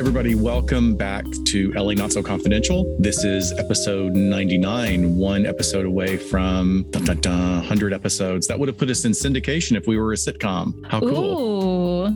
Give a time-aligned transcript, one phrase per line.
[0.00, 0.34] everybody.
[0.34, 2.96] Welcome back to LA Not So Confidential.
[2.98, 8.46] This is episode 99, one episode away from dun, dun, dun, 100 episodes.
[8.46, 10.86] That would have put us in syndication if we were a sitcom.
[10.86, 11.38] How cool.
[11.38, 11.59] Ooh.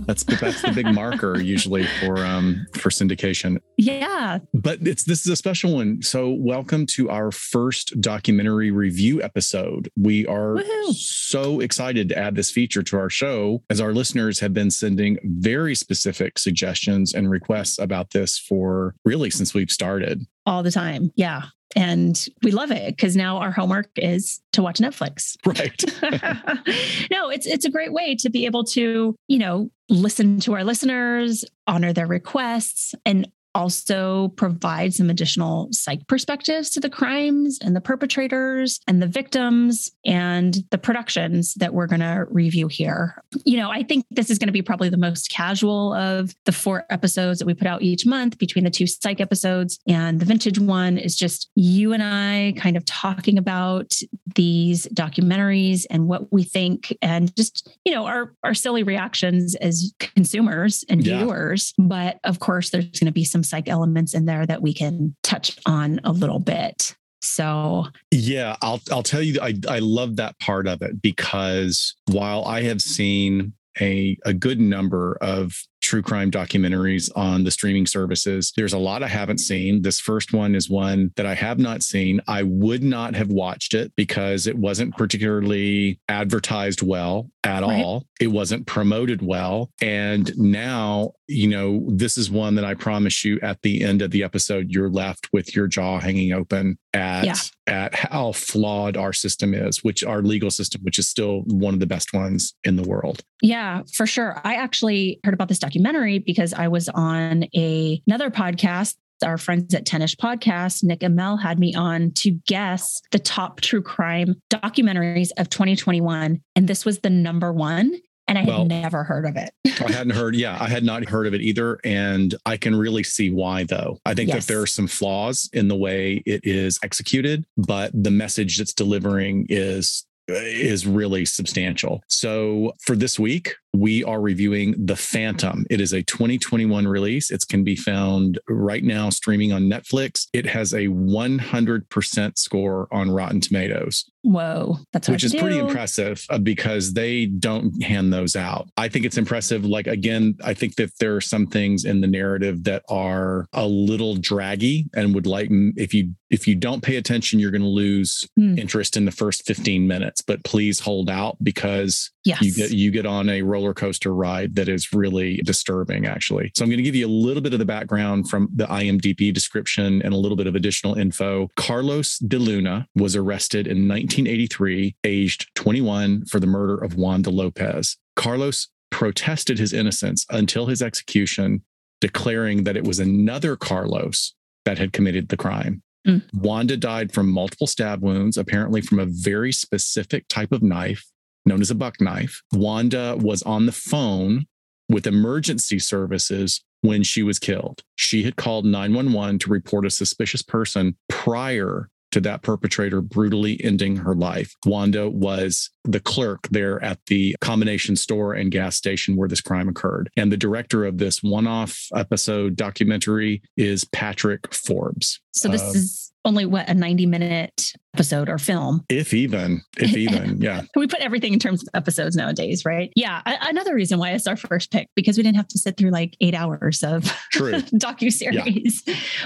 [0.06, 3.58] That's that's the big marker usually for um for syndication.
[3.76, 4.38] Yeah.
[4.52, 6.02] But it's this is a special one.
[6.02, 9.88] So welcome to our first documentary review episode.
[9.96, 10.94] We are Woohoo.
[10.94, 15.18] so excited to add this feature to our show as our listeners have been sending
[15.24, 20.26] very specific suggestions and requests about this for really since we've started.
[20.46, 21.10] All the time.
[21.16, 21.44] Yeah.
[21.76, 25.36] And we love it because now our homework is to watch Netflix.
[25.44, 25.82] Right.
[27.10, 30.64] no, it's it's a great way to be able to, you know, listen to our
[30.64, 37.76] listeners, honor their requests, and also provide some additional psych perspectives to the crimes and
[37.76, 43.22] the perpetrators and the victims and the productions that we're going to review here.
[43.44, 46.52] You know, I think this is going to be probably the most casual of the
[46.52, 50.24] four episodes that we put out each month between the two psych episodes and the
[50.24, 53.94] vintage one is just you and I kind of talking about
[54.34, 59.92] these documentaries and what we think and just, you know, our our silly reactions as
[59.98, 61.18] consumers and Yeah.
[61.18, 61.72] viewers.
[61.78, 65.14] But of course there's going to be some psych elements in there that we can
[65.22, 66.94] touch on a little bit.
[67.22, 72.44] So, Yeah, I'll I'll tell you I I love that part of it because while
[72.44, 78.52] I have seen a a good number of true crime documentaries on the streaming services.
[78.56, 79.82] There's a lot I haven't seen.
[79.82, 82.20] This first one is one that I have not seen.
[82.26, 87.84] I would not have watched it because it wasn't particularly advertised well at Right.
[87.84, 88.06] all.
[88.20, 89.70] It wasn't promoted well.
[89.82, 94.10] And now, you know, this is one that I promise you at the end of
[94.10, 97.34] the episode, you're left with your jaw hanging open at Yeah.
[97.66, 101.80] at how flawed our system is, which our legal system, which is still one of
[101.80, 103.22] the best ones in the world.
[103.42, 104.40] Yeah, for sure.
[104.44, 108.96] I actually heard about this documentary because I was on a, another podcast.
[109.24, 113.60] Our friends at Tennis Podcast, Nick and Mel had me on to guess the top
[113.60, 116.42] true crime documentaries of 2021.
[116.56, 117.94] And this was the number one.
[118.26, 119.50] And I had Well- never heard of it.
[119.66, 121.78] I hadn't heard, yeah, I had not heard of it either.
[121.84, 123.98] And I can really see why, though.
[124.04, 124.46] I think Yes.
[124.46, 128.72] that there are some flaws in the way it is executed, but the message that's
[128.74, 132.02] delivering is is really substantial.
[132.08, 135.66] So for this week, we are reviewing The Phantom.
[135.68, 137.30] It is a 2021 release.
[137.30, 140.28] It can be found right now streaming on Netflix.
[140.32, 146.38] It has a 100% score on Rotten Tomatoes Whoa, that's which is pretty impressive uh,
[146.38, 148.68] because they don't hand those out.
[148.78, 149.66] I think it's impressive.
[149.66, 153.66] Like, again, I think that there are some things in the narrative that are a
[153.66, 157.68] little draggy and would like, if you, if you don't pay attention, you're going to
[157.68, 158.58] lose Hmm.
[158.58, 162.42] interest in the first 15 minutes, but please hold out because Yes.
[162.42, 166.50] you get, you get on a roller coaster ride that is really disturbing actually.
[166.56, 169.32] So I'm going to give you a little bit of the background from the IMDb
[169.32, 171.50] description and a little bit of additional info.
[171.56, 177.98] Carlos de Luna was arrested in 1983, aged 21 for the murder of Wanda Lopez.
[178.16, 181.62] Carlos protested his innocence until his execution,
[182.00, 185.82] declaring that it was another Carlos that had committed the crime.
[186.06, 186.22] Mm.
[186.34, 191.06] Wanda died from multiple stab wounds, apparently from a very specific type of knife
[191.46, 192.42] known as a buck knife.
[192.52, 194.46] Wanda was on the phone
[194.88, 197.82] with emergency services when she was killed.
[197.96, 203.96] She had called 911 to report a suspicious person prior to that perpetrator brutally ending
[203.96, 204.54] her life.
[204.66, 209.68] Wanda was the clerk there at the combination store and gas station where this crime
[209.68, 210.08] occurred.
[210.16, 215.18] And the director of this one off episode documentary is Patrick Forbes.
[215.32, 218.84] So this Um, is only what a 90 minute episode or film.
[218.88, 220.62] If even, if even, yeah.
[220.74, 222.92] We put everything in terms of episodes nowadays, right?
[222.96, 223.22] Yeah.
[223.24, 225.90] a- another reason why it's our first pick because we didn't have to sit through
[225.90, 227.04] like eight hours of
[227.34, 228.82] docu series,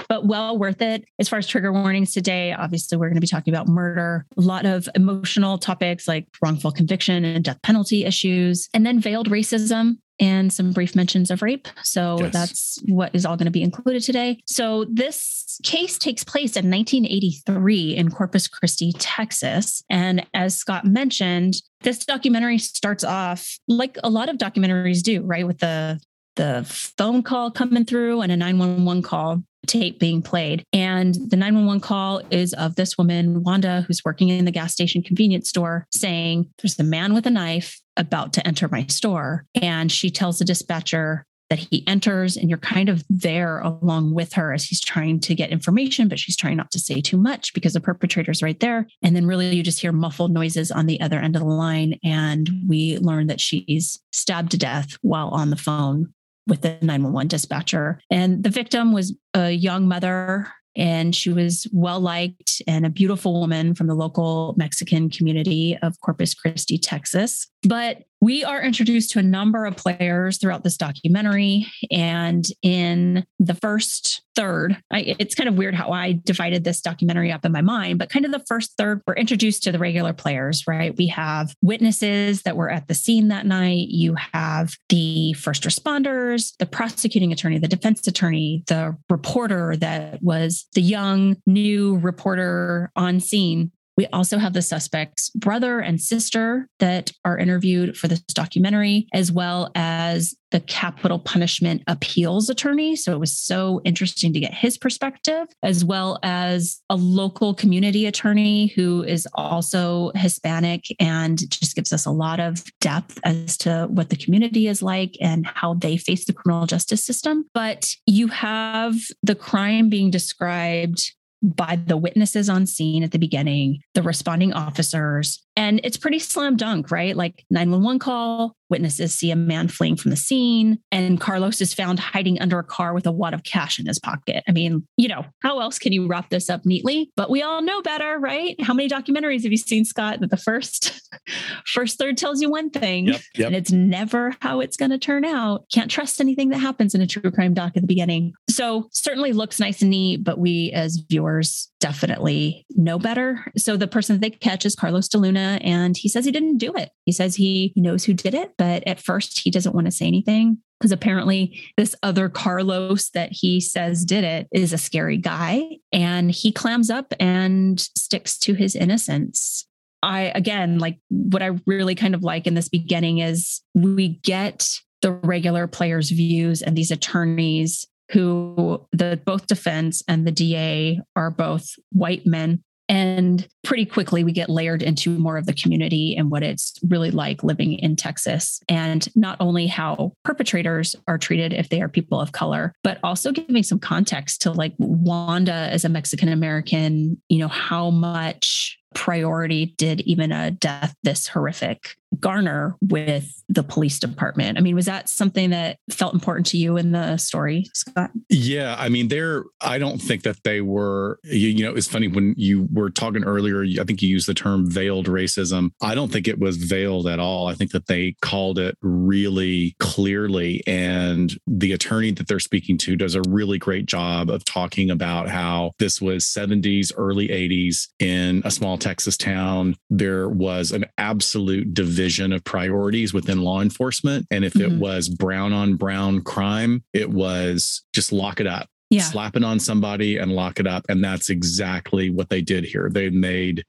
[0.09, 1.05] but well worth it.
[1.19, 4.41] As far as trigger warnings today, obviously we're going to be talking about murder, a
[4.41, 9.97] lot of emotional topics like wrongful conviction and death penalty issues, and then veiled racism.
[10.21, 11.69] And some brief mentions of rape.
[11.83, 12.33] So Yes.
[12.33, 14.41] that's what is all going to be included today.
[14.47, 19.83] So, this case takes place in 1983 in Corpus Christi, Texas.
[19.91, 25.47] And as Scott mentioned, this documentary starts off like a lot of documentaries do, right?
[25.47, 26.01] With the
[26.37, 30.63] the phone call coming through and a 911 call tape being played.
[30.73, 35.03] And the 911 call is of this woman, Wanda, who's working in the gas station
[35.03, 39.45] convenience store, saying, There's a man with a knife about to enter my store.
[39.61, 44.35] And she tells the dispatcher that he enters, and you're kind of there along with
[44.35, 47.55] her as he's trying to get information, but she's trying not to say too much
[47.55, 48.87] because the perpetrator's right there.
[49.03, 51.99] And then really you just hear muffled noises on the other end of the line.
[52.05, 56.13] And we learn that she's stabbed to death while on the phone
[56.47, 58.01] with the 911 dispatcher.
[58.11, 63.41] And the victim was a young mother and she was well liked and a beautiful
[63.41, 67.49] woman from the local Mexican community of Corpus Christi, Texas.
[67.63, 71.67] But we are introduced to a number of players throughout this documentary.
[71.91, 77.31] And in the first third, I, it's kind of weird how I divided this documentary
[77.31, 80.13] up in my mind, but kind of the first third, we're introduced to the regular
[80.13, 80.97] players, right?
[80.97, 83.89] We have witnesses that were at the scene that night.
[83.89, 90.67] You have the first responders, the prosecuting attorney, the defense attorney, the reporter that was
[90.75, 97.11] the young new reporter on scene we also have the suspect's brother and sister that
[97.25, 102.95] are interviewed for this documentary, as well as the capital punishment appeals attorney.
[102.95, 108.07] So it was so interesting to get his perspective, as well as a local community
[108.07, 113.89] attorney who is also Hispanic and just gives us a lot of depth as to
[113.91, 117.47] what the community is like and how they face the criminal justice system.
[117.53, 121.13] But you have the crime being described
[121.43, 126.57] by the witnesses on scene at the beginning, the responding officers, and it's pretty slam
[126.57, 127.17] dunk, right?
[127.17, 131.99] Like 911 call, witnesses see a man fleeing from the scene, and Carlos is found
[131.99, 134.45] hiding under a car with a wad of cash in his pocket.
[134.49, 137.11] I mean, you know, how else can you wrap this up neatly?
[137.17, 138.55] But we all know better, right?
[138.63, 141.01] How many documentaries have you seen, Scott, that the first
[141.67, 143.47] first third tells you one thing yep, yep.
[143.49, 145.65] and it's never how it's going to turn out?
[145.73, 148.33] Can't trust anything that happens in a true crime doc at the beginning.
[148.49, 153.45] So certainly looks nice and neat, but we as viewers definitely know better.
[153.57, 156.75] So the person that they catch is Carlos DeLuna and he says he didn't do
[156.75, 156.91] it.
[157.05, 160.07] He says he knows who did it, but at first he doesn't want to say
[160.07, 165.63] anything because apparently this other Carlos that he says did it is a scary guy
[165.93, 169.67] and he clams up and sticks to his innocence.
[170.03, 174.69] I again like what I really kind of like in this beginning is we get
[175.03, 181.31] the regular players' views and these attorneys who the both defense and the DA are
[181.31, 186.31] both white men and pretty quickly, we get layered into more of the community and
[186.31, 188.61] what it's really like living in Texas.
[188.69, 193.31] And not only how perpetrators are treated if they are people of color, but also
[193.33, 199.75] giving some context to like Wanda as a Mexican American, you know, how much priority
[199.77, 204.59] did even a death this horrific garner with the police department.
[204.59, 208.11] I mean, was that something that felt important to you in the story, Scott?
[208.29, 208.77] Yeah.
[208.79, 212.35] I mean, there, I don't think that they were, you, you, know, it's funny when
[212.37, 215.71] you were talking earlier, I think you used the term veiled racism.
[215.81, 217.47] I don't think it was veiled at all.
[217.47, 220.63] I think that they called it really clearly.
[220.67, 225.29] And the attorney that they're speaking to does a really great job of talking about
[225.29, 229.77] how this was 70s, early 80s in a small Texas town.
[229.89, 234.27] There was an absolute division of priorities within law enforcement.
[234.31, 234.75] And if mm-hmm.
[234.75, 238.69] it was brown on brown crime, it was just lock it up.
[238.91, 239.03] Yeah.
[239.03, 240.87] Slap it on somebody and lock it up.
[240.89, 242.89] And that's exactly what they did here.
[242.91, 243.65] They made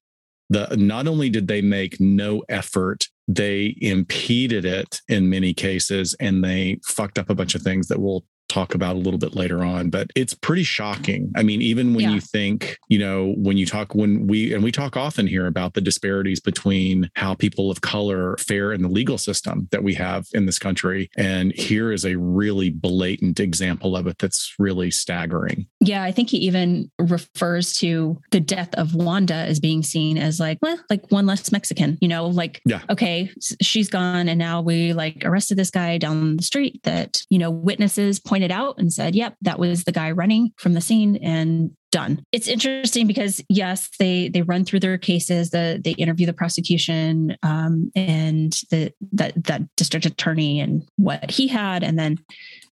[0.50, 6.44] the not only did they make no effort they impeded it in many cases and
[6.44, 9.63] they fucked up a bunch of things that we'll talk about a little bit later
[9.63, 12.12] on but it's pretty shocking i mean even when yeah.
[12.12, 15.74] you think you know when you talk when we and we talk often here about
[15.75, 20.26] the disparities between how people of color fare in the legal system that we have
[20.33, 25.68] in this country and here is a really blatant example of it that's really staggering
[25.80, 30.40] yeah i think he even refers to the death of wanda as being seen as
[30.40, 32.81] like well like one less mexican you know like yeah.
[32.90, 33.30] okay
[33.62, 37.52] she's gone and now we like arrested this guy down the street that you know
[37.52, 41.18] witnesses point pointed out and said, yep, that was the guy running from the scene.
[41.18, 42.24] And done.
[42.31, 47.38] It's interesting because yes, they they run through their cases, the they interview the prosecution
[47.44, 52.19] um, and the that that district attorney and what he had, and then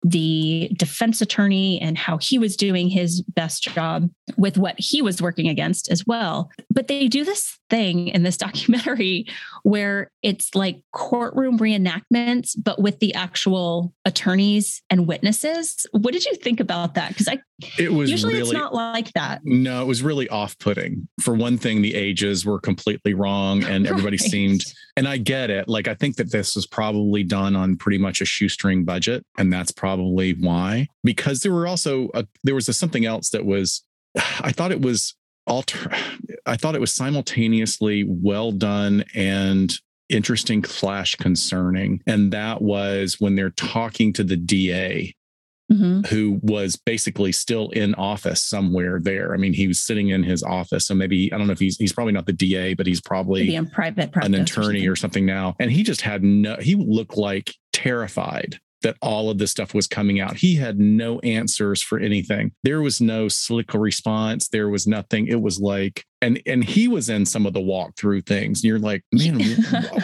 [0.02, 5.20] the defense attorney and how he was doing his best job with what he was
[5.20, 6.50] working against as well.
[6.70, 9.26] But they do this thing in this documentary
[9.62, 15.86] where it's like courtroom reenactments, but with the actual attorneys and witnesses.
[15.90, 17.08] What did you think about that?
[17.08, 17.40] Because I
[17.78, 19.40] it was usually really, it's not like that.
[19.44, 21.08] No, it was really off-putting.
[21.22, 24.30] For one thing, the ages were completely wrong, and everybody right.
[24.30, 24.64] seemed.
[24.96, 25.68] And I get it.
[25.68, 29.52] Like I think that this was probably done on pretty much a shoestring budget, and
[29.52, 30.88] that's probably why.
[31.02, 33.82] Because there were also a, there was a, something else that was.
[34.40, 35.14] I thought it was
[35.46, 35.90] alter.
[36.46, 39.72] I thought it was simultaneously well done and
[40.08, 42.00] interesting slash concerning.
[42.06, 45.15] And that was when they're talking to the DA
[45.72, 46.02] Mm-hmm.
[46.14, 49.34] who was basically still in office somewhere there.
[49.34, 50.86] I mean, he was sitting in his office.
[50.86, 53.46] So maybe, I don't know if he's, he's probably not the DA, but he's probably
[54.26, 55.24] an attorney or something.
[55.24, 55.56] or something now.
[55.58, 59.86] And he just had no, he looked like terrified that all of this stuff was
[59.86, 60.36] coming out.
[60.36, 62.52] He had no answers for anything.
[62.62, 64.48] There was no slick response.
[64.48, 65.26] There was nothing.
[65.26, 68.60] It was like, and and he was in some of the walkthrough things.
[68.62, 69.40] And you're like, man,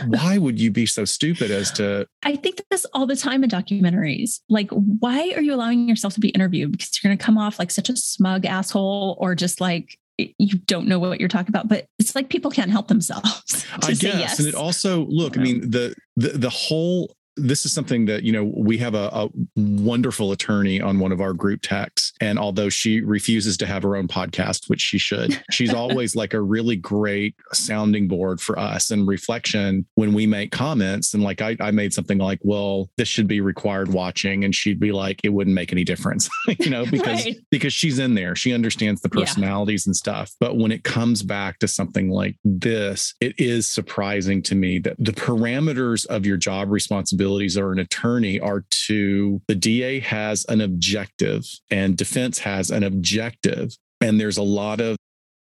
[0.06, 2.06] why would you be so stupid as to?
[2.22, 4.40] I think this all the time in documentaries.
[4.48, 6.72] Like, why are you allowing yourself to be interviewed?
[6.72, 9.98] Because you're going to come off like such a smug asshole, or just like
[10.38, 13.88] you don't know what you're talking about but it's like people can't help themselves i
[13.88, 14.38] guess yes.
[14.38, 18.32] and it also look i mean the the the whole this is something that you
[18.32, 22.68] know we have a, a, wonderful attorney on one of our group texts and although
[22.68, 26.76] she refuses to have her own podcast which she should she's always like a really
[26.76, 31.14] great sounding board for us and reflection when we make comments.
[31.14, 34.44] And like I, I made something like well this should be required watching.
[34.44, 37.36] And she'd be like it wouldn't make any difference you know because right.
[37.50, 38.36] because she's in there.
[38.36, 39.90] She understands the personalities yeah.
[39.90, 40.32] and stuff.
[40.38, 44.96] But when it comes back to something like this it is surprising to me that
[44.98, 50.44] the parameters of your job responsibility responsibilities or an attorney are to the DA has
[50.48, 53.76] an objective and defense has an objective.
[54.00, 54.96] And there's a lot of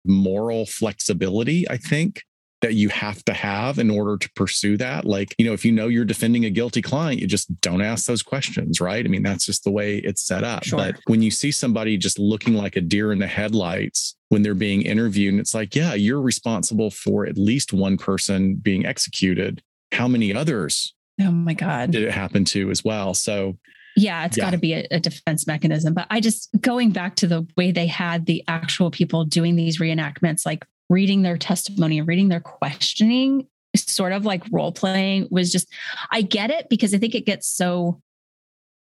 [0.05, 2.23] moral flexibility, I think,
[2.63, 5.05] that you have to have in order to pursue that.
[5.05, 8.07] Like, you know, if you know you're defending a guilty client, you just don't ask
[8.07, 9.05] those questions, right?
[9.05, 10.65] I mean, that's just the way it's set up.
[10.65, 10.79] Sure.
[10.79, 14.55] But when you see somebody just looking like a deer in the headlights when they're
[14.55, 19.61] being interviewed, and it's like, yeah, you're responsible for at least one person being executed.
[19.93, 21.93] How many others Oh my God.
[21.93, 23.15] Did it happen to as well?
[23.15, 23.57] So,
[23.97, 24.45] yeah, it's yeah.
[24.45, 25.95] got to be a, a, defense mechanism.
[25.95, 29.79] But I just going back to the way they had the actual people doing these
[29.79, 35.53] reenactments, like reading their testimony and reading their questioning, sort of like role playing was
[35.53, 35.69] just,
[36.11, 38.01] I get it because I think it gets so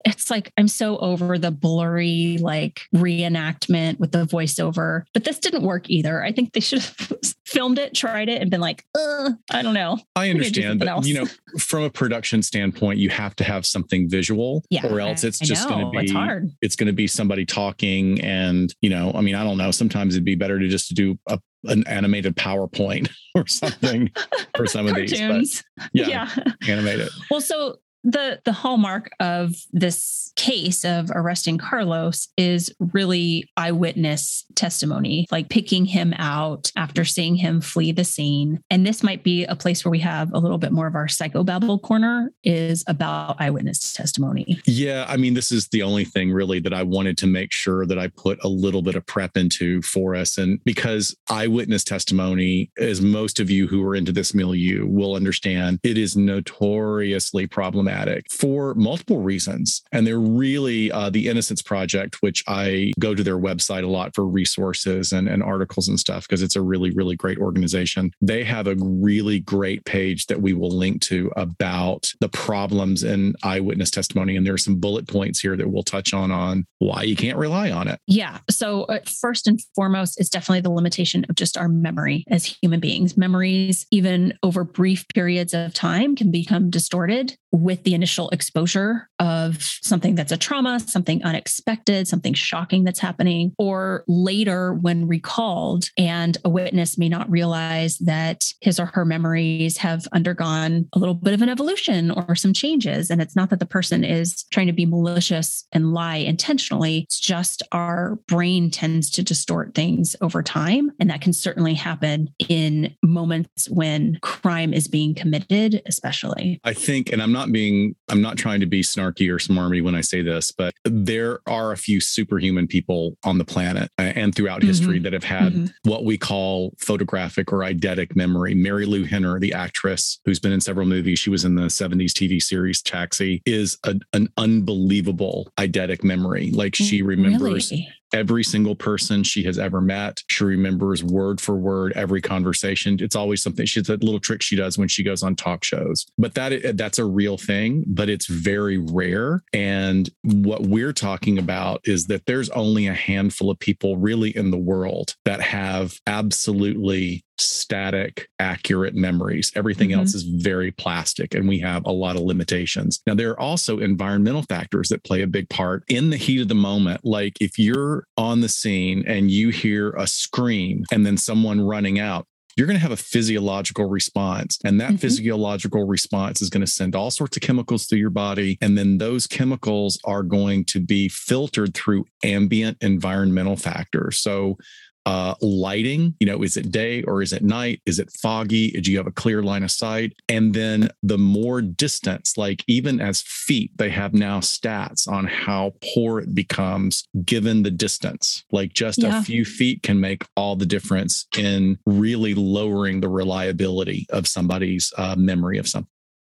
[0.05, 5.63] it's like I'm so over the blurry like reenactment with the voiceover, but this didn't
[5.63, 6.23] work either.
[6.23, 7.13] I think they should have
[7.45, 9.99] filmed it, tried it, and been like, I don't know.
[10.15, 11.25] I understand, but you know,
[11.59, 15.45] from a production standpoint, you have to have something visual, yeah, or else it's I
[15.45, 16.49] just going to be it's hard.
[16.61, 19.71] It's going to be somebody talking, and you know, I mean, I don't know.
[19.71, 24.11] Sometimes it'd be better to just do a an animated PowerPoint or something
[24.55, 25.11] for some of these.
[25.19, 26.29] But yeah, yeah,
[26.67, 27.11] animate it.
[27.29, 35.27] Well, so the the hallmark of this case of arresting Carlos is really eyewitness testimony,
[35.31, 38.61] like picking him out after seeing him flee the scene.
[38.69, 41.07] And this might be a place where we have a little bit more of our
[41.07, 44.59] psychobabble corner is about eyewitness testimony.
[44.65, 47.85] Yeah, I mean, this is the only thing really that I wanted to make sure
[47.85, 52.71] that I put a little bit of prep into for us, and because eyewitness testimony,
[52.77, 57.88] as most of you who are into this milieu will understand, it is notoriously problematic
[57.89, 59.81] problematic for multiple reasons.
[59.91, 64.15] And they're really uh, the Innocence Project, which I go to their website a lot
[64.15, 68.11] for resources and, and articles and stuff because it's a really, really great organization.
[68.21, 73.35] They have a really great page that we will link to about the problems in
[73.43, 74.35] eyewitness testimony.
[74.35, 77.37] And there are some bullet points here that we'll touch on on why you can't
[77.37, 77.99] rely on it.
[78.07, 78.39] Yeah.
[78.49, 82.79] So, uh, first and foremost, is definitely the limitation of just our memory as human
[82.79, 83.17] beings.
[83.17, 89.61] Memories, even over brief periods of time, can become distorted with the initial exposure of
[89.61, 96.37] something that's a trauma, something unexpected, something shocking that's happening, or later when recalled, and
[96.45, 101.33] a witness may not realize that his or her memories have undergone a little bit
[101.33, 103.09] of an evolution or some changes.
[103.09, 107.19] And it's not that the person is trying to be malicious and lie intentionally, it's
[107.19, 110.91] just our brain tends to distort things over time.
[110.99, 116.59] And that can certainly happen in moments when crime is being committed, especially.
[116.63, 117.68] I think, and I'm not being
[118.09, 121.71] I'm not trying to be snarky or smarmy when I say this, but there are
[121.71, 124.67] a few superhuman people on the planet and throughout mm-hmm.
[124.67, 125.89] history that have had mm-hmm.
[125.89, 128.55] what we call photographic or eidetic memory.
[128.55, 132.41] Marilu Henner, the actress who's been in several movies, she was in the 70s TV
[132.41, 136.51] series Taxi, is a, an unbelievable eidetic memory.
[136.51, 137.89] Like she remembers really?
[138.13, 140.23] Every single person she has ever met.
[140.27, 142.97] She remembers word for word every conversation.
[142.99, 143.65] It's always something.
[143.65, 146.05] She's a little trick she does when she goes on talk shows.
[146.17, 149.43] But that that's a real thing, but it's very rare.
[149.53, 154.51] And what we're talking about is that there's only a handful of people really in
[154.51, 159.51] the world that have absolutely static, accurate memories.
[159.55, 159.99] Everything mm-hmm.
[159.99, 163.01] else is very plastic, and we have a lot of limitations.
[163.05, 166.47] Now, there are also environmental factors that play a big part in the heat of
[166.47, 167.01] the moment.
[167.03, 171.99] Like if you're on the scene and you hear a scream and then someone running
[171.99, 172.25] out,
[172.59, 174.59] you're going to have a physiological response.
[174.65, 174.97] And that mm-hmm.
[174.97, 178.57] physiological response is going to send all sorts of chemicals through your body.
[178.59, 184.19] And then those chemicals are going to be filtered through ambient environmental factors.
[184.19, 184.57] So
[185.05, 186.15] uh, lighting.
[186.19, 187.81] You know, is it day or is it night?
[187.85, 188.71] Is it foggy?
[188.71, 190.13] Do you have a clear line of sight?
[190.27, 195.73] And then the more distance, like even as feet, they have now stats on how
[195.93, 198.43] poor it becomes given the distance.
[198.51, 199.19] Like just yeah.
[199.19, 204.93] a few feet can make all the difference in really lowering the reliability of somebody's
[204.97, 205.89] uh, memory of something.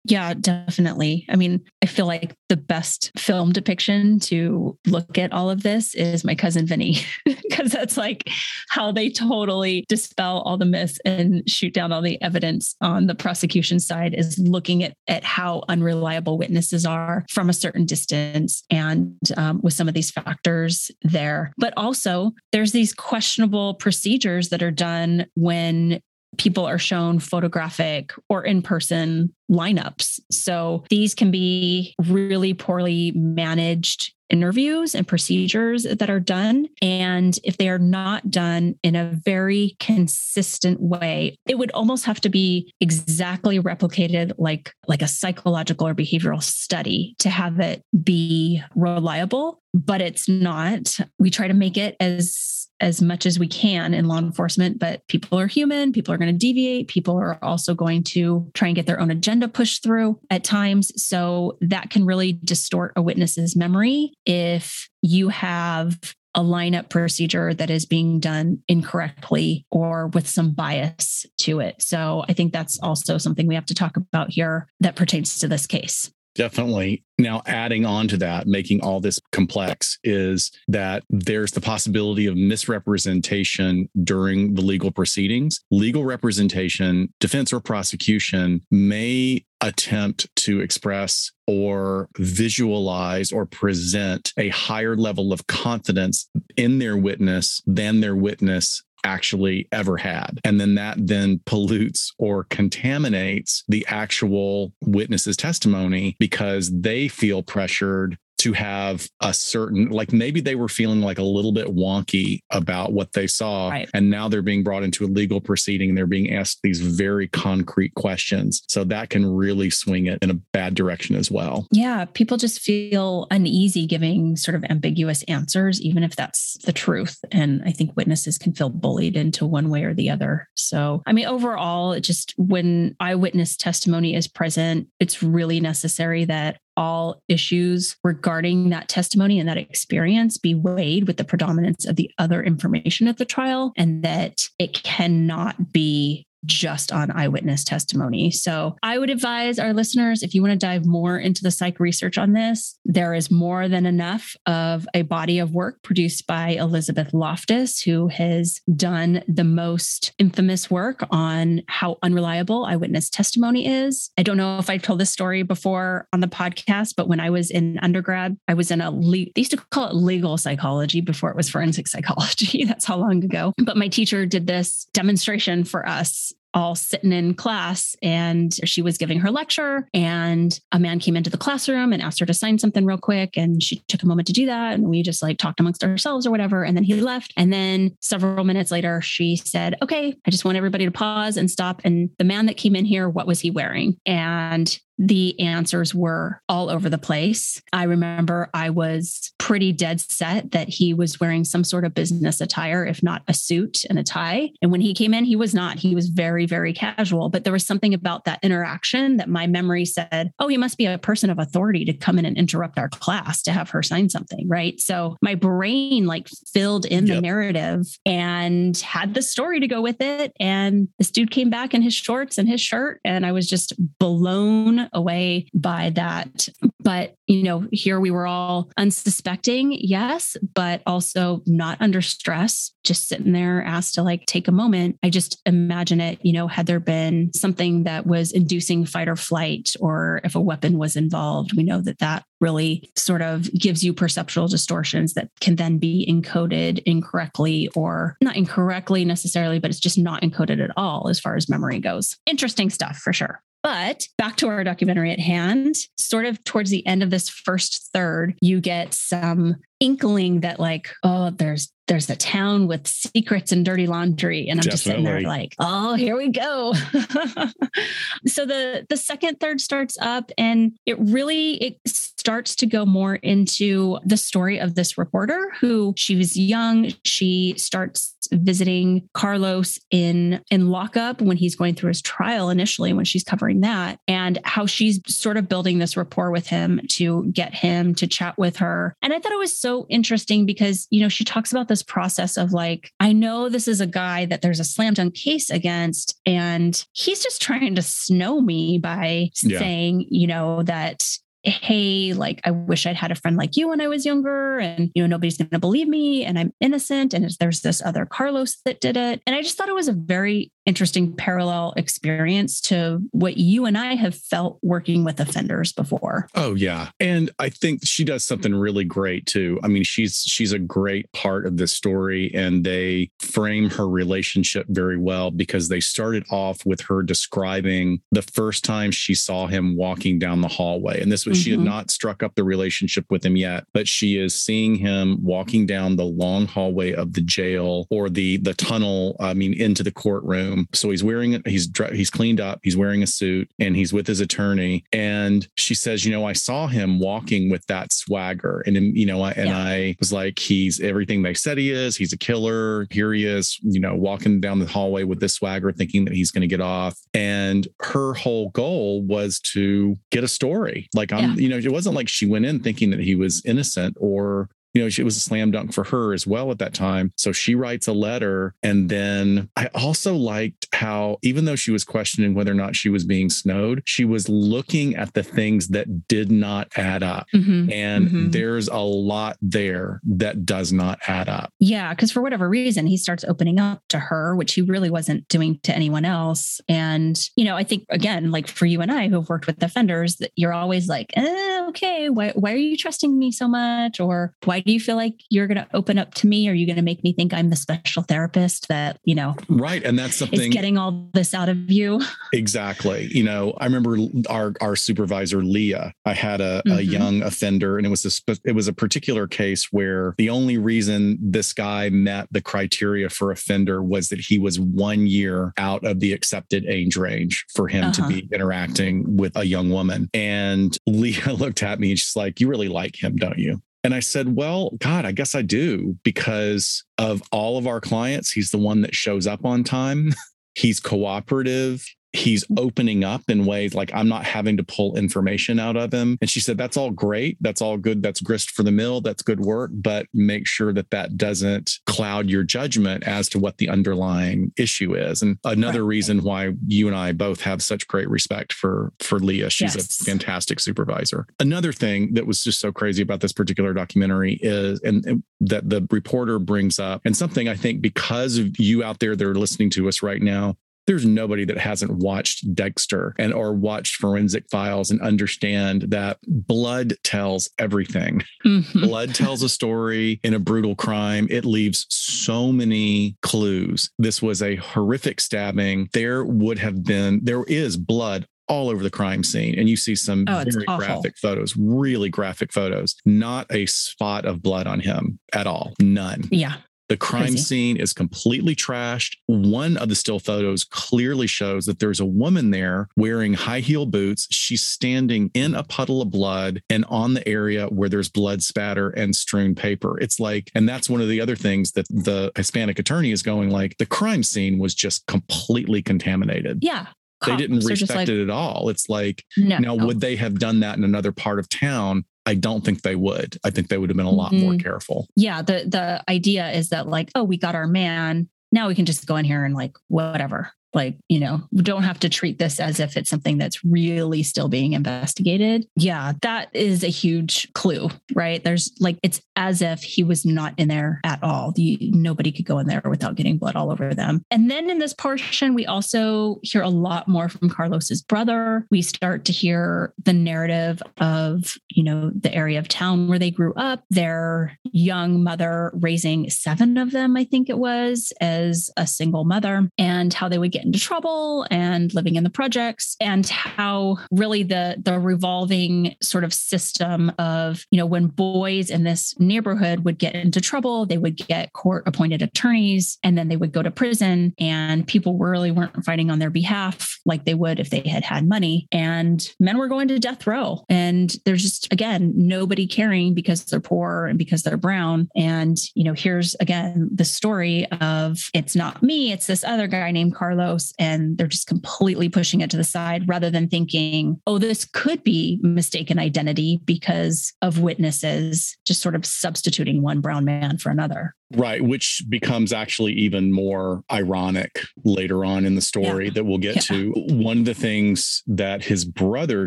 [0.04, 1.26] Yeah, definitely.
[1.28, 5.94] I mean, I feel like the best film depiction to look at all of this
[5.94, 8.28] is my cousin Vinny, because that's like
[8.70, 13.14] how they totally dispel all the myths and shoot down all the evidence on the
[13.14, 19.16] prosecution side is looking at, at how unreliable witnesses are from a certain distance and
[19.36, 21.52] um, with some of these factors there.
[21.58, 26.00] But also, there's these questionable procedures that are done when
[26.38, 30.20] people are shown photographic or in person lineups.
[30.30, 36.68] So these can be really poorly managed interviews and procedures that are done.
[36.80, 42.20] And if they are not done in a very consistent way, it would almost have
[42.22, 48.62] to be exactly replicated like, like a psychological or behavioral study to have it be
[48.76, 50.98] reliable, but it's not.
[51.18, 55.06] We try to make it as as much as we can in law enforcement, but
[55.06, 55.92] people are human.
[55.92, 56.88] People are going to deviate.
[56.88, 60.90] People are also going to try and get their own agenda pushed through at times.
[60.96, 65.98] So that can really distort a witness's memory if you have
[66.34, 71.82] a lineup procedure that is being done incorrectly or with some bias to it.
[71.82, 75.48] So I think that's also something we have to talk about here that pertains to
[75.48, 76.10] this case.
[76.34, 77.04] Definitely.
[77.18, 82.36] Now, adding on to that, making all this complex is that there's the possibility of
[82.36, 85.60] misrepresentation during the legal proceedings.
[85.70, 94.96] Legal representation, defense or prosecution may attempt to express or visualize or present a higher
[94.96, 100.40] level of confidence in their witness than their witness actually ever had.
[100.44, 108.18] And then that then pollutes or contaminates the actual witness's testimony because they feel pressured
[108.40, 112.90] to have a certain like maybe they were feeling like a little bit wonky about
[112.90, 113.90] what they saw right.
[113.92, 117.28] and now they're being brought into a legal proceeding and they're being asked these very
[117.28, 118.62] concrete questions.
[118.66, 121.66] So that can really swing it in a bad direction as well.
[121.70, 127.18] Yeah people just feel uneasy giving sort of ambiguous answers even if that's the truth.
[127.30, 130.48] And i think witnesses can feel bullied into one way or the other.
[130.54, 136.58] So i mean overall it just when eyewitness testimony is present it's really necessary that
[136.80, 142.10] all issues regarding that testimony and that experience be weighed with the predominance of the
[142.16, 148.30] other information at the trial and that it cannot be just on eyewitness testimony.
[148.30, 151.80] So I would advise our listeners if you want to dive more into the psych
[151.80, 156.50] research on this, there is more than enough of a body of work produced by
[156.50, 164.10] Elizabeth Loftus, who has done the most infamous work on how unreliable eyewitness testimony is.
[164.18, 167.30] I don't know if I've told this story before on the podcast, but when I
[167.30, 171.00] was in undergrad, I was in a, le- they used to call it legal psychology
[171.00, 172.64] before it was forensic psychology.
[172.64, 173.52] That's how long ago.
[173.58, 178.98] But my teacher did this demonstration for us all sitting in class and she was
[178.98, 182.58] giving her lecture and a man came into the classroom and asked her to sign
[182.58, 185.38] something real quick and she took a moment to do that and we just like
[185.38, 189.36] talked amongst ourselves or whatever and then he left and then several minutes later she
[189.36, 191.80] said okay i just want everybody to pause and stop.
[191.84, 193.98] And the man that came in here what was he wearing?
[194.06, 197.60] And the answers were all over the place.
[197.72, 202.42] I remember I was pretty dead set that he was wearing some sort of business
[202.42, 204.50] attire, if not a suit and a tie.
[204.60, 205.78] And when he came in, he was not.
[205.78, 207.30] He was very, very casual.
[207.30, 210.84] But there was something about that interaction that my memory said, oh, he must be
[210.84, 214.10] a person of authority to come in and interrupt our class to have her sign
[214.10, 214.46] something.
[214.48, 214.78] Right.
[214.80, 217.16] So my brain like filled in yep.
[217.16, 220.34] the narrative and had the story to go with it.
[220.38, 223.00] And this dude came back in his shorts and his shirt.
[223.02, 226.48] And I was just blown away by that.
[226.82, 233.06] But, you know, here we were all unsuspecting, yes, but also not under stress, just
[233.08, 234.96] sitting there asked to like take a moment.
[235.02, 239.16] I just imagine it, you know, had there been something that was inducing fight or
[239.16, 243.84] flight, or if a weapon was involved, we know that that really sort of gives
[243.84, 249.80] you perceptual distortions that can then be encoded incorrectly or not incorrectly necessarily, but it's
[249.80, 252.16] just not encoded at all as far as memory goes.
[252.26, 253.42] Interesting stuff for sure.
[253.62, 257.90] But back to our documentary at hand, sort of towards the end of this first
[257.92, 263.64] third, you get some inkling that like, oh, there's there's a town with secrets and
[263.64, 264.48] dirty laundry.
[264.48, 264.70] And I'm Definitely.
[264.70, 266.72] just sitting there like, oh, here we go.
[268.26, 273.16] so the the second third starts up and it really it starts to go more
[273.16, 276.92] into the story of this reporter who she was young.
[277.04, 283.04] She starts visiting Carlos in in lockup when he's going through his trial initially when
[283.04, 287.52] she's covering that and how she's sort of building this rapport with him to get
[287.52, 288.94] him to chat with her.
[289.02, 292.36] And I thought it was so interesting because you know she talks about this process
[292.36, 296.18] of like I know this is a guy that there's a slam dunk case against
[296.26, 299.58] and he's just trying to snow me by yeah.
[299.58, 301.02] saying, you know, that
[301.42, 304.90] hey, like, I wish I'd had a friend like you when I was younger, and,
[304.94, 307.14] you know, nobody's going to believe me, and I'm innocent.
[307.14, 309.22] And there's this other Carlos that did it.
[309.26, 313.78] And I just thought it was a very interesting parallel experience to what you and
[313.78, 316.28] I have felt working with offenders before.
[316.34, 316.90] Oh yeah.
[317.00, 319.58] And I think she does something really great too.
[319.62, 324.66] I mean, she's she's a great part of this story and they frame her relationship
[324.68, 329.76] very well because they started off with her describing the first time she saw him
[329.76, 331.00] walking down the hallway.
[331.00, 331.44] And this was mm-hmm.
[331.44, 331.68] she had mm-hmm.
[331.68, 335.96] not struck up the relationship with him yet, but she is seeing him walking down
[335.96, 340.49] the long hallway of the jail or the the tunnel, I mean into the courtroom
[340.50, 340.68] room.
[340.72, 344.20] So he's wearing he's he's cleaned up, he's wearing a suit, and he's with his
[344.20, 344.84] attorney.
[344.92, 349.22] And she says, you know, I saw him walking with that swagger, and you know,
[349.22, 349.58] I, and yeah.
[349.58, 351.96] I was like, he's everything they said he is.
[351.96, 352.86] He's a killer.
[352.90, 356.30] Here he is, you know, walking down the hallway with this swagger, thinking that he's
[356.30, 356.98] going to get off.
[357.14, 360.88] And her whole goal was to get a story.
[360.94, 361.36] Like I'm, yeah.
[361.36, 364.82] you know, it wasn't like she went in thinking that he was innocent or you
[364.82, 367.12] know, it was a slam dunk for her as well at that time.
[367.16, 368.54] So she writes a letter.
[368.62, 372.88] And then I also liked how, even though she was questioning whether or not she
[372.88, 377.26] was being snowed, she was looking at the things that did not add up.
[377.34, 377.72] Mm-hmm.
[377.72, 378.30] And mm-hmm.
[378.30, 381.52] there's a lot there that does not add up.
[381.58, 381.92] Yeah.
[381.94, 385.58] Cause for whatever reason, he starts opening up to her, which he really wasn't doing
[385.64, 386.60] to anyone else.
[386.68, 389.62] And, you know, I think, again, like for you and I who have worked with
[389.62, 393.98] offenders, that you're always like, eh, okay, why, why are you trusting me so much?
[394.00, 396.48] Or why do you feel like you're going to open up to me?
[396.48, 399.82] Are you going to make me think I'm the special therapist that, you know, right.
[399.82, 402.00] And that's something is getting all this out of you.
[402.32, 403.08] Exactly.
[403.12, 403.96] You know, I remember
[404.28, 406.78] our, our supervisor, Leah, I had a, mm-hmm.
[406.78, 410.56] a young offender and it was a, it was a particular case where the only
[410.56, 415.84] reason this guy met the criteria for offender was that he was one year out
[415.84, 417.92] of the accepted age range for him uh-huh.
[417.92, 420.08] to be interacting with a young woman.
[420.14, 423.60] And Leah looked at me and she's like, you really like him, don't you?
[423.82, 428.30] And I said, Well, God, I guess I do because of all of our clients,
[428.30, 430.14] he's the one that shows up on time.
[430.54, 435.76] he's cooperative he's opening up in ways like I'm not having to pull information out
[435.76, 436.18] of him.
[436.20, 437.36] And she said, That's all great.
[437.40, 438.02] That's all good.
[438.02, 439.00] That's grist for the mill.
[439.00, 439.70] That's good work.
[439.72, 444.94] But make sure that that doesn't cloud your judgment as to what the underlying issue
[444.94, 445.22] is.
[445.22, 445.88] And another right.
[445.88, 449.50] reason why you and I both have such great respect for, for Leah.
[449.50, 450.00] She's yes.
[450.00, 451.26] a fantastic supervisor.
[451.38, 455.68] Another thing that was just so crazy about this particular documentary is, and, and that
[455.68, 459.34] the reporter brings up, and something I think because of you out there that are
[459.34, 464.44] listening to us right now, there's nobody that hasn't watched Dexter and or watched forensic
[464.50, 468.22] files and understand that blood tells everything.
[468.44, 468.80] Mm-hmm.
[468.80, 471.26] Blood tells a story in a brutal crime.
[471.30, 473.90] It leaves so many clues.
[473.98, 475.88] This was a horrific stabbing.
[475.92, 479.94] There would have been, there is blood all over the crime scene and you see
[479.94, 480.84] some oh, very awful.
[480.84, 486.24] graphic photos really graphic photos not a spot of blood on him at all none
[486.32, 486.56] yeah
[486.90, 487.36] the crime Crazy.
[487.38, 489.14] scene is completely trashed.
[489.26, 493.86] One of the still photos clearly shows that there's a woman there wearing high heel
[493.86, 494.26] boots.
[494.32, 498.90] She's standing in a puddle of blood and on the area where there's blood spatter
[498.90, 500.00] and strewn paper.
[500.00, 503.50] It's like, and that's one of the other things that the Hispanic attorney is going
[503.50, 506.58] like, the crime scene was just completely contaminated.
[506.60, 506.86] Yeah
[507.26, 508.68] they didn't respect like, it at all.
[508.68, 512.04] It's like, no, now, would they have done that in another part of town?
[512.26, 513.38] I don't think they would.
[513.44, 514.44] I think they would have been a lot mm-hmm.
[514.44, 515.08] more careful.
[515.16, 515.42] Yeah.
[515.42, 518.28] The the idea is that like, oh, we got our man.
[518.52, 521.82] Now we can just go in here and like whatever like you know we don't
[521.82, 525.66] have to treat this as if it's something that's really still being investigated.
[525.76, 528.42] Yeah that is a huge clue right?
[528.42, 531.52] There's like it's as if he was not in there at all.
[531.56, 534.22] Nobody could go in there without getting blood all over them.
[534.30, 538.66] And then in this portion we also hear a lot more from carlos's brother.
[538.70, 543.30] We start to hear the narrative of you know the area of town where they
[543.30, 548.86] grew up their young mother raising seven of them i think it was as a
[548.86, 552.96] single mother and how they would get get into trouble and living in the projects
[553.00, 558.84] and how really the the revolving sort of system of, you know, when boys in
[558.84, 563.36] this neighborhood would get into trouble, they would get court appointed attorneys and then they
[563.36, 567.58] would go to prison and people really weren't fighting on their behalf like they would
[567.58, 568.68] if they had had money.
[568.70, 573.60] And men were going to death row and there's just again nobody caring because they're
[573.60, 575.08] poor and because they're brown.
[575.16, 579.90] And you know here's again the story of it's not me it's this other guy
[579.90, 580.14] named
[580.50, 584.64] Carlos and they're just completely pushing it to the side rather than thinking oh this
[584.64, 590.70] could be mistaken identity because of witnesses just sort of substituting one brown man for
[590.70, 596.12] another Right, which becomes actually even more ironic later on in the story yeah.
[596.14, 596.76] that we'll get yeah.
[596.76, 596.92] to.
[597.08, 599.46] One of the things that his brother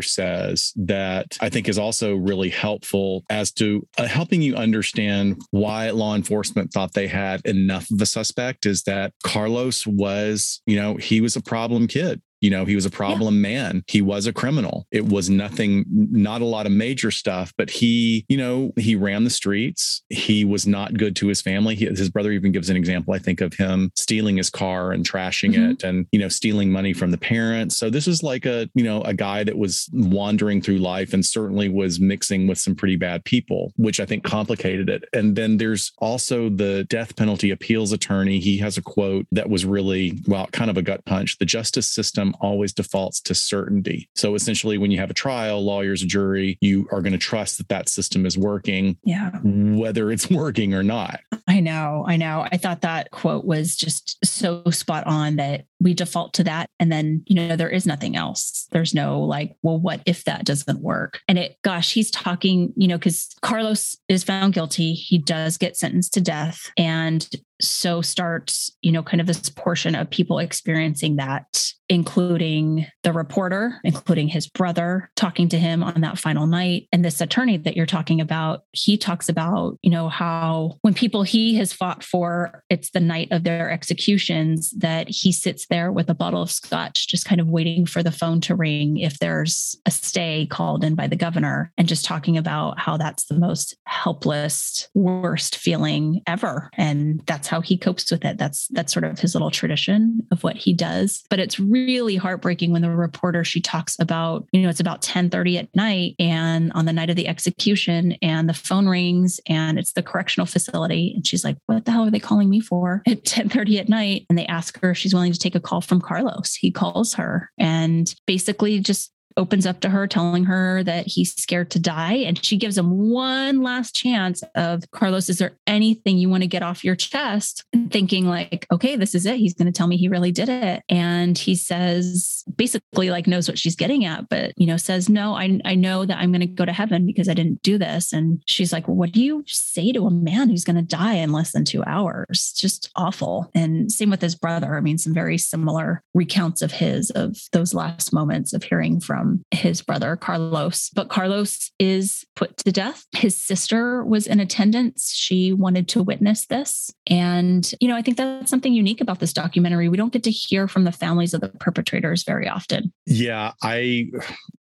[0.00, 5.90] says that I think is also really helpful as to uh, helping you understand why
[5.90, 10.96] law enforcement thought they had enough of a suspect is that Carlos was, you know,
[10.96, 12.22] he was a problem kid.
[12.44, 13.40] You know, he was a problem yeah.
[13.40, 13.84] man.
[13.86, 14.86] He was a criminal.
[14.90, 19.24] It was nothing, not a lot of major stuff, but he, you know, he ran
[19.24, 20.02] the streets.
[20.10, 21.74] He was not good to his family.
[21.74, 25.08] He, his brother even gives an example, I think, of him stealing his car and
[25.08, 25.70] trashing mm-hmm.
[25.70, 27.78] it and, you know, stealing money from the parents.
[27.78, 31.24] So this was like a, you know, a guy that was wandering through life and
[31.24, 35.04] certainly was mixing with some pretty bad people, which I think complicated it.
[35.14, 38.38] And then there's also the death penalty appeals attorney.
[38.38, 41.38] He has a quote that was really, well, kind of a gut punch.
[41.38, 44.08] The justice system always defaults to certainty.
[44.14, 47.58] So essentially, when you have a trial, lawyers, a jury, you are going to trust
[47.58, 51.20] that that system is working, yeah, whether it's working or not.
[51.46, 52.46] I know, I know.
[52.50, 56.90] I thought that quote was just so spot on that we default to that, and
[56.90, 58.66] then you know there is nothing else.
[58.72, 61.20] There's no like, well, what if that doesn't work?
[61.28, 64.94] And it, gosh, he's talking, you know, because Carlos is found guilty.
[64.94, 67.28] He does get sentenced to death, and
[67.60, 73.80] so starts you know kind of this portion of people experiencing that including the reporter
[73.84, 77.86] including his brother talking to him on that final night and this attorney that you're
[77.86, 82.90] talking about he talks about you know how when people he has fought for it's
[82.90, 87.24] the night of their executions that he sits there with a bottle of scotch just
[87.24, 91.06] kind of waiting for the phone to ring if there's a stay called in by
[91.06, 97.22] the governor and just talking about how that's the most helpless worst feeling ever and
[97.26, 98.38] that's how he copes with it.
[98.38, 101.24] That's that's sort of his little tradition of what he does.
[101.30, 105.30] But it's really heartbreaking when the reporter she talks about, you know, it's about 10
[105.30, 109.78] 30 at night and on the night of the execution, and the phone rings and
[109.78, 111.12] it's the correctional facility.
[111.16, 113.88] And she's like, What the hell are they calling me for at 10 30 at
[113.88, 114.26] night?
[114.30, 116.54] And they ask her if she's willing to take a call from Carlos.
[116.54, 121.70] He calls her and basically just opens up to her, telling her that he's scared
[121.70, 122.14] to die.
[122.14, 126.48] And she gives him one last chance of Carlos, is there anything you want to
[126.48, 127.64] get off your chest?
[127.90, 129.36] Thinking, like, okay, this is it.
[129.36, 130.82] He's going to tell me he really did it.
[130.88, 135.34] And he says, basically, like, knows what she's getting at, but, you know, says, no,
[135.34, 138.12] I, I know that I'm going to go to heaven because I didn't do this.
[138.12, 141.32] And she's like, what do you say to a man who's going to die in
[141.32, 142.52] less than two hours?
[142.56, 143.50] Just awful.
[143.54, 144.76] And same with his brother.
[144.76, 149.23] I mean, some very similar recounts of his, of those last moments of hearing from
[149.24, 150.90] from his brother, Carlos.
[150.90, 153.06] But Carlos is put to death.
[153.12, 155.12] His sister was in attendance.
[155.14, 156.92] She wanted to witness this.
[157.08, 159.88] And, you know, I think that's something unique about this documentary.
[159.88, 162.92] We don't get to hear from the families of the perpetrators very often.
[163.06, 163.52] Yeah.
[163.62, 164.10] I,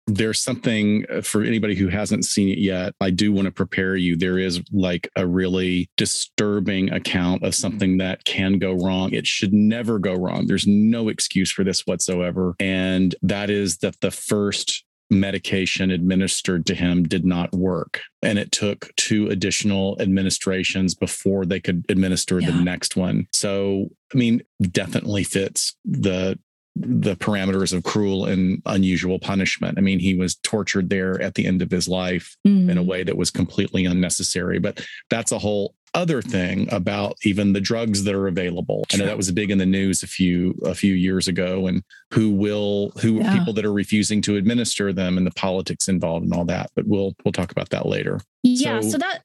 [0.08, 2.94] there's something uh, for anybody who hasn't seen it yet.
[3.00, 4.16] I do want to prepare you.
[4.16, 9.14] There is like a really disturbing account of something that can go wrong.
[9.14, 10.48] It should never go wrong.
[10.48, 12.56] There's no excuse for this whatsoever.
[12.60, 18.02] And that is that the first medication administered to him did not work.
[18.22, 22.52] And it took two additional administrations before they could administer yeah.
[22.52, 23.28] the next one.
[23.32, 26.40] So, I mean, definitely fits the
[26.76, 29.78] the parameters of cruel and unusual punishment.
[29.78, 32.70] I mean, he was tortured there at the end of his life mm.
[32.70, 32.88] in a mm.
[32.88, 34.60] way that was completely unnecessary.
[34.60, 38.84] But that's a whole other thing about even the drugs that are available.
[38.92, 41.84] I know that was big in the news a few a few years ago, and
[42.12, 43.38] who will who yeah.
[43.38, 46.72] people that are refusing to administer them and the politics involved and all that.
[46.76, 48.20] But we'll we'll talk about that later.
[48.42, 49.24] Yeah, so, so that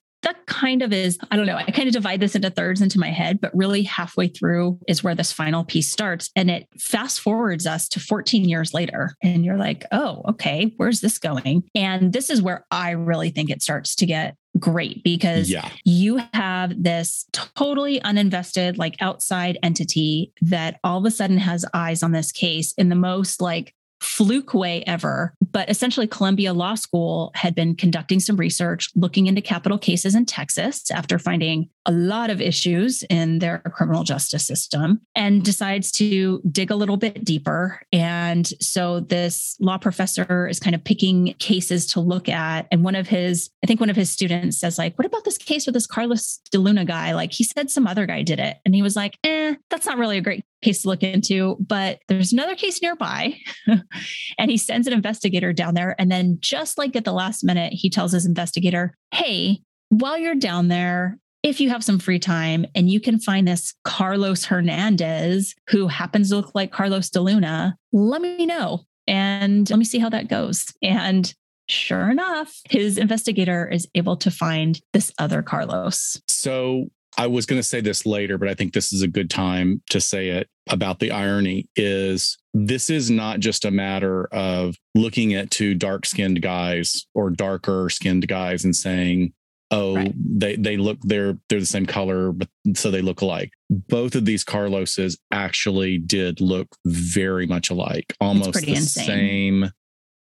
[0.49, 3.11] kind of is, I don't know, I kind of divide this into thirds into my
[3.11, 6.31] head, but really halfway through is where this final piece starts.
[6.35, 9.15] And it fast forwards us to 14 years later.
[9.23, 11.65] And you're like, oh, okay, where's this going?
[11.75, 15.69] And this is where I really think it starts to get great because yeah.
[15.85, 22.03] you have this totally uninvested, like outside entity that all of a sudden has eyes
[22.03, 25.35] on this case in the most like fluke way ever.
[25.51, 30.27] But essentially, Columbia Law School had been conducting some research looking into capital cases in
[30.27, 36.43] Texas after finding a lot of issues in their criminal justice system and decides to
[36.51, 37.81] dig a little bit deeper.
[37.93, 42.69] And so this law professor is kind of picking cases to look at.
[42.71, 45.39] And one of his, I think one of his students says, like, what about this
[45.39, 47.15] case with this Carlos DeLuna guy?
[47.15, 48.59] Like he said some other guy did it.
[48.67, 52.01] And he was like, eh, that's not really a great case to look into, but
[52.09, 53.39] there's another case nearby.
[54.39, 55.95] and he sends an investigator down there.
[55.99, 60.35] And then just like at the last minute, he tells his investigator, hey, while you're
[60.35, 65.55] down there, if you have some free time and you can find this Carlos Hernandez
[65.69, 69.99] who happens to look like Carlos De Luna, let me know and let me see
[69.99, 70.67] how that goes.
[70.83, 71.33] And
[71.69, 76.21] sure enough, his investigator is able to find this other Carlos.
[76.27, 76.89] So
[77.19, 79.83] I was going to say this later, but I think this is a good time
[79.91, 85.35] to say it about the irony is this is not just a matter of looking
[85.35, 89.33] at two dark skinned guys or darker skinned guys and saying,
[89.71, 90.15] oh right.
[90.17, 94.25] they they look they're they're the same color but so they look alike both of
[94.25, 99.07] these carloses actually did look very much alike almost the insane.
[99.07, 99.71] same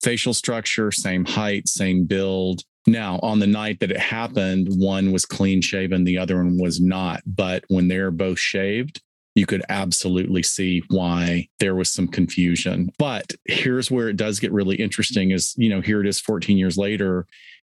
[0.03, 5.25] facial structure same height same build now on the night that it happened one was
[5.25, 7.23] clean shaven the other one was not.
[7.27, 9.01] But when they're both shaved
[9.35, 12.91] you could absolutely see why there was some confusion.
[12.99, 16.57] But here's where it does get really interesting is you know here it is 14
[16.57, 17.27] years later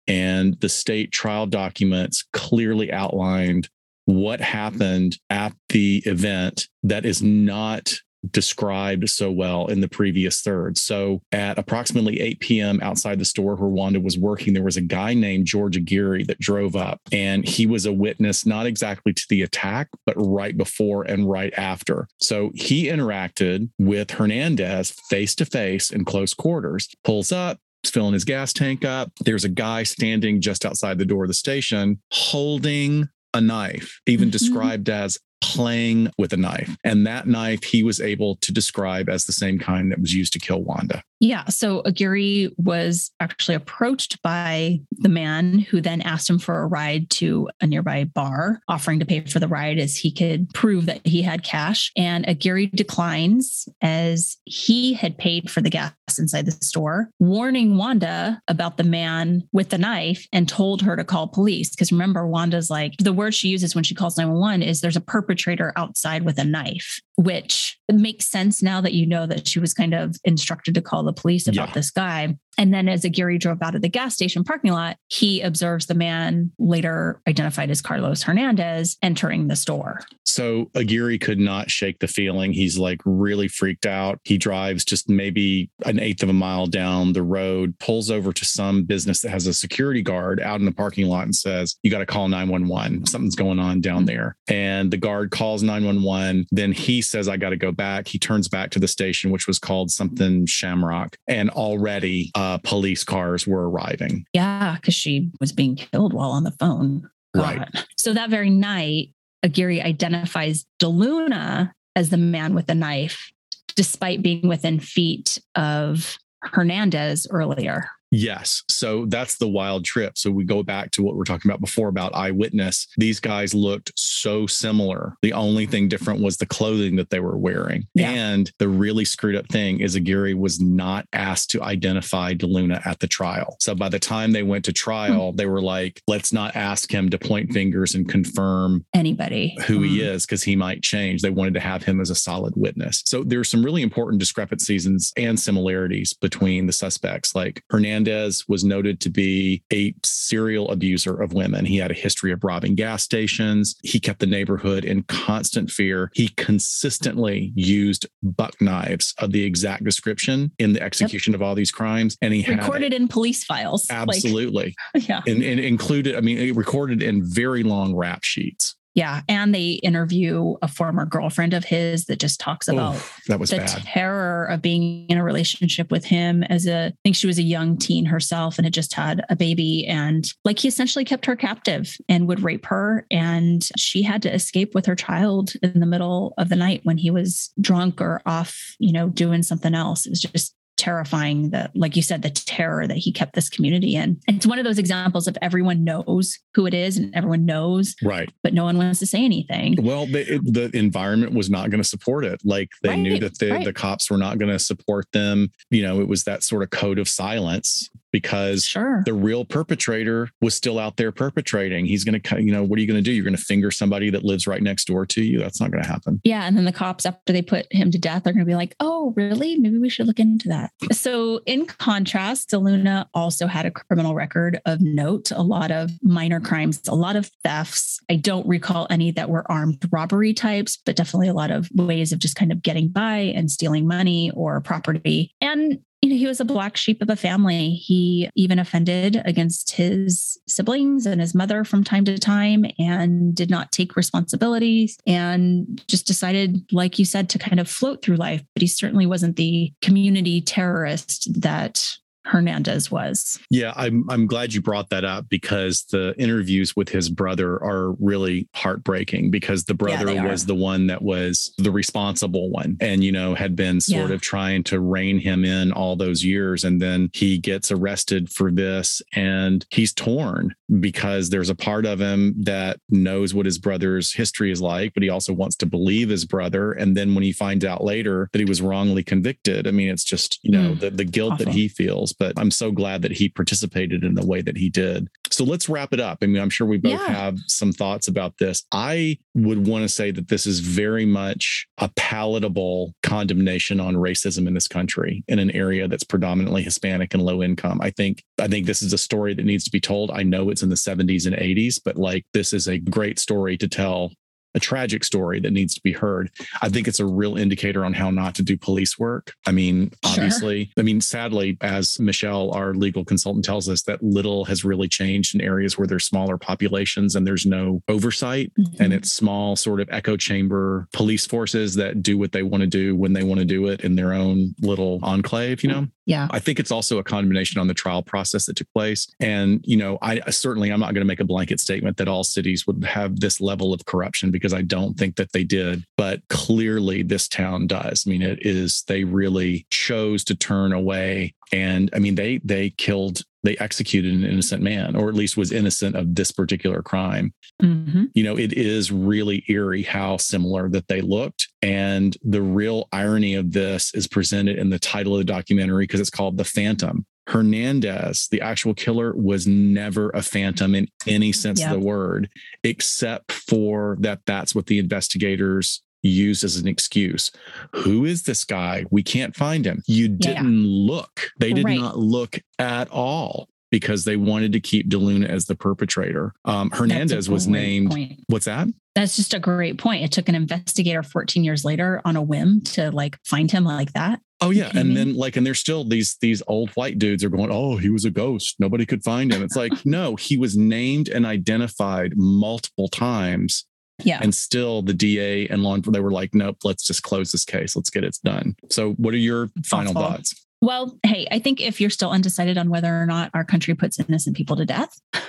[0.07, 3.69] and the state trial documents clearly outlined
[4.05, 7.95] what happened at the event that is not
[8.31, 10.79] described so well in the previous third.
[10.79, 12.81] So at approximately 8 p.m.
[12.83, 16.41] outside the store where Wanda was working, there was a guy named George Aguirre that
[16.41, 21.05] drove up and he was a witness, not exactly to the attack, but right before
[21.05, 22.09] and right after.
[22.21, 28.25] So he interacted with Hernandez face to face in close quarters, pulls up, filling his
[28.25, 29.13] gas tank up.
[29.21, 34.27] There's a guy standing just outside the door of the station holding a knife, even
[34.27, 34.33] mm-hmm.
[34.33, 36.77] described as playing with a knife.
[36.85, 40.33] And that knife he was able to describe as the same kind that was used
[40.33, 41.03] to kill Wanda.
[41.21, 41.47] Yeah.
[41.47, 47.09] So Aguirre was actually approached by the man who then asked him for a ride
[47.11, 51.07] to a nearby bar, offering to pay for the ride as he could prove that
[51.07, 51.91] he had cash.
[51.97, 58.43] And Aguirre declines as he had paid for the gas inside the store, warning Wanda
[58.49, 61.71] about the man with the knife and told her to call police.
[61.71, 65.01] Because remember, Wanda's like, the word she uses when she calls 911 is there's a
[65.35, 69.75] perpetrator outside with a knife which makes sense now that you know that she was
[69.75, 71.75] kind of instructed to call the police about yeah.
[71.75, 72.37] this guy.
[72.57, 75.95] And then as Aguirre drove out of the gas station parking lot, he observes the
[75.95, 80.01] man later identified as Carlos Hernandez entering the store.
[80.25, 82.53] So Aguirre could not shake the feeling.
[82.53, 84.21] He's like really freaked out.
[84.25, 88.45] He drives just maybe an eighth of a mile down the road, pulls over to
[88.45, 91.91] some business that has a security guard out in the parking lot and says, You
[91.91, 93.07] got to call 911.
[93.07, 94.07] Something's going on down mm-hmm.
[94.07, 94.37] there.
[94.49, 96.47] And the guard calls 911.
[96.53, 98.09] Then he says, I got to go back.
[98.09, 101.17] He turns back to the station, which was called something Shamrock.
[101.29, 104.27] And already uh, police cars were arriving.
[104.33, 107.09] Yeah, because she was being killed while on the phone.
[107.35, 107.59] God.
[107.59, 107.87] Right.
[107.99, 109.11] So that very night,
[109.43, 113.31] Aguirre identifies DeLuna as the man with the knife,
[113.77, 117.89] despite being within feet of Hernandez earlier.
[118.15, 118.63] Yes.
[118.69, 120.17] So that's the wild trip.
[120.17, 122.87] So we go back to what we are talking about before about eyewitness.
[122.97, 125.17] These guys looked so similar.
[125.23, 127.89] The only thing different was the clothing that they were wearing.
[127.95, 128.11] Yeah.
[128.11, 133.01] And the really screwed up thing is Aguirre was not asked to identify DeLuna at
[133.01, 133.57] the trial.
[133.59, 135.37] So by the time they went to trial, hmm.
[135.37, 139.99] they were like, let's not ask him to point fingers and confirm anybody who he
[139.99, 140.07] hmm.
[140.07, 141.21] is because he might change.
[141.21, 143.03] They wanted to have him as a solid witness.
[143.07, 147.35] So there's some really important discrepancies and similarities between the suspects.
[147.35, 151.65] Like Hernandez Hernandez was noted to be a serial abuser of women.
[151.65, 153.77] He had a history of robbing gas stations.
[153.83, 156.11] He kept the neighborhood in constant fear.
[156.15, 161.39] He consistently used buck knives of the exact description in the execution yep.
[161.39, 162.17] of all these crimes.
[162.21, 163.87] And he recorded in police files.
[163.91, 164.75] Absolutely.
[164.95, 165.23] Like, yeah.
[165.27, 168.77] And, and included, I mean, recorded in very long rap sheets.
[168.95, 169.23] Yeah.
[169.29, 173.57] And they interview a former girlfriend of his that just talks about that was the
[173.57, 173.69] bad.
[173.69, 177.43] terror of being in a relationship with him as a, I think she was a
[177.43, 179.85] young teen herself and had just had a baby.
[179.87, 183.05] And like he essentially kept her captive and would rape her.
[183.11, 186.99] And she had to escape with her child in the middle of the night when
[186.99, 190.07] he was drunk or off, you know, doing something else.
[190.07, 193.95] It was just terrifying the like you said the terror that he kept this community
[193.95, 194.21] in.
[194.27, 197.95] And it's one of those examples of everyone knows who it is and everyone knows
[198.03, 198.29] right.
[198.43, 199.77] but no one wants to say anything.
[199.83, 202.41] Well the, the environment was not going to support it.
[202.45, 203.65] Like they right, knew that the, right.
[203.65, 205.51] the cops were not going to support them.
[205.71, 209.03] You know it was that sort of code of silence because sure.
[209.07, 211.85] the real perpetrator was still out there perpetrating.
[211.85, 213.11] He's going to, you know, what are you going to do?
[213.11, 215.41] You're going to finger somebody that lives right next door to you.
[215.41, 216.21] That's not going to happen.
[216.23, 216.45] Yeah.
[216.45, 218.77] And then the cops, after they put him to death, are going to be like,
[218.79, 219.59] oh, really?
[219.59, 220.71] Maybe we should look into that.
[220.93, 226.39] So, in contrast, DeLuna also had a criminal record of note, a lot of minor
[226.39, 227.99] crimes, a lot of thefts.
[228.09, 232.13] I don't recall any that were armed robbery types, but definitely a lot of ways
[232.13, 235.35] of just kind of getting by and stealing money or property.
[235.41, 237.71] And you know, he was a black sheep of a family.
[237.71, 243.49] He even offended against his siblings and his mother from time to time and did
[243.49, 248.43] not take responsibilities and just decided, like you said, to kind of float through life.
[248.55, 253.39] But he certainly wasn't the community terrorist that Hernandez was.
[253.51, 257.93] Yeah, I'm I'm glad you brought that up because the interviews with his brother are
[258.01, 263.05] really heartbreaking because the brother yeah, was the one that was the responsible one and
[263.05, 264.15] you know had been sort yeah.
[264.15, 268.51] of trying to rein him in all those years and then he gets arrested for
[268.51, 274.13] this and he's torn because there's a part of him that knows what his brother's
[274.13, 277.33] history is like but he also wants to believe his brother and then when he
[277.33, 280.81] finds out later that he was wrongly convicted I mean it's just you know mm,
[280.81, 281.47] the the guilt awful.
[281.47, 284.69] that he feels but I'm so glad that he participated in the way that he
[284.69, 285.09] did.
[285.31, 286.19] So let's wrap it up.
[286.23, 287.09] I mean, I'm sure we both yeah.
[287.09, 288.65] have some thoughts about this.
[288.71, 294.47] I would want to say that this is very much a palatable condemnation on racism
[294.47, 297.81] in this country in an area that's predominantly Hispanic and low income.
[297.83, 300.11] I think I think this is a story that needs to be told.
[300.13, 303.57] I know it's in the 70s and 80s, but like this is a great story
[303.59, 304.13] to tell
[304.55, 306.31] a tragic story that needs to be heard.
[306.63, 309.35] I think it's a real indicator on how not to do police work.
[309.47, 310.73] I mean, obviously, sure.
[310.79, 315.35] I mean, sadly, as Michelle, our legal consultant, tells us, that little has really changed
[315.35, 318.53] in areas where there's smaller populations and there's no oversight.
[318.59, 318.83] Mm-hmm.
[318.83, 322.67] And it's small, sort of echo chamber police forces that do what they want to
[322.67, 325.87] do when they want to do it in their own little enclave, you know?
[326.07, 326.29] Yeah.
[326.31, 329.09] I think it's also a condemnation on the trial process that took place.
[329.21, 332.25] And, you know, I certainly, I'm not going to make a blanket statement that all
[332.25, 335.85] cities would have this level of corruption because I don't think that they did.
[335.97, 338.05] But clearly, this town does.
[338.07, 341.35] I mean, it is, they really chose to turn away.
[341.53, 345.53] And I mean, they, they killed they executed an innocent man, or at least was
[345.53, 347.33] innocent of this particular crime.
[347.63, 348.07] Mm-hmm.
[348.15, 351.49] You know, it is really eerie how similar that they looked.
[351.63, 356.01] And the real irony of this is presented in the title of the documentary because
[356.01, 357.05] it's called The Phantom.
[357.27, 361.73] Hernandez, the actual killer, was never a phantom in any sense yep.
[361.73, 362.29] of the word,
[362.63, 367.31] except for that that's what the investigators used as an excuse.
[367.75, 368.85] Who is this guy?
[368.91, 369.83] We can't find him.
[369.87, 370.93] You didn't yeah.
[370.93, 371.31] look.
[371.39, 371.79] They did right.
[371.79, 376.33] not look at all because they wanted to keep DeLuna as the perpetrator.
[376.45, 377.91] Um, Hernandez was named.
[377.91, 378.21] Point.
[378.29, 378.69] What's that?
[378.95, 380.05] That's just a great point.
[380.05, 383.93] It took an investigator 14 years later on a whim to like find him like
[383.95, 384.21] that.
[384.41, 387.51] Oh yeah, and then like, and there's still these these old white dudes are going,
[387.51, 388.57] oh, he was a ghost.
[388.61, 389.43] Nobody could find him.
[389.43, 393.65] It's like, no, he was named and identified multiple times
[394.03, 394.19] yeah.
[394.21, 397.77] And still the DA and law they were like, nope, let's just close this case.
[397.77, 398.57] Let's get it done.
[398.71, 400.35] So what are your final thoughts?
[400.61, 404.01] Well, hey, I think if you're still undecided on whether or not our country puts
[404.01, 404.99] innocent people to death,